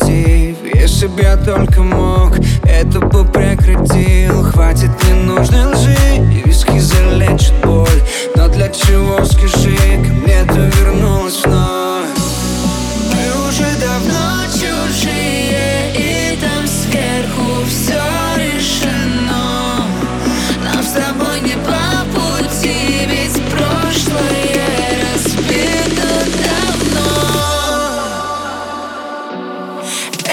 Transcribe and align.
мотив 0.00 0.56
Если 0.74 1.06
б 1.06 1.22
я 1.22 1.36
только 1.36 1.82
мог, 1.82 2.38
это 2.64 3.00
бы 3.00 3.24
прекратил. 3.24 4.42
Хватит 4.42 4.90
ненужной 5.04 5.66
лжи, 5.66 5.96
и 6.32 6.42
виски 6.44 6.78
залечит 6.78 7.54
боль. 7.64 7.88
Но 8.36 8.48
для 8.48 8.68
чего, 8.68 9.24
скажи, 9.24 9.76
ко 9.76 10.12
мне 10.12 10.44
ты 10.44 10.60
вернулась 10.78 11.40
вновь? 11.44 12.08
Мы 13.12 13.48
уже 13.48 13.66
давно 13.80 14.37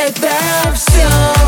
это 0.05 0.29
все. 0.75 1.44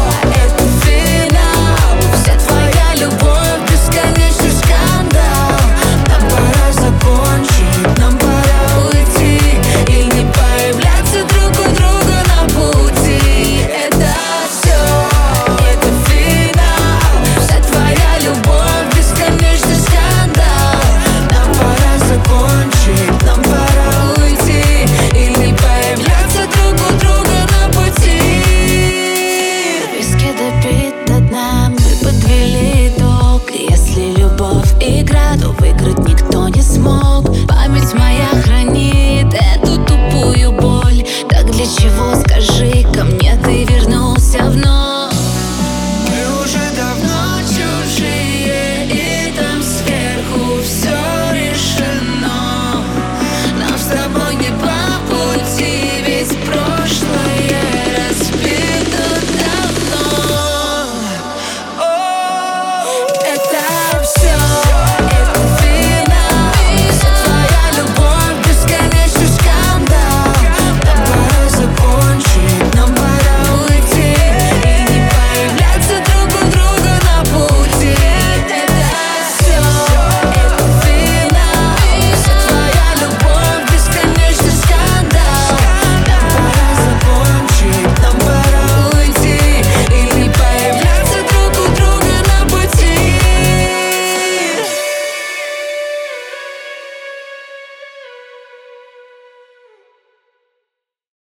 чего 41.88 42.16
скажи. 42.16 42.77